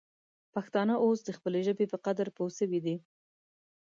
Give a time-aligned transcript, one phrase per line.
[0.53, 2.95] پښتانه اوس د خپلې ژبې په قدر پوه سوي دي.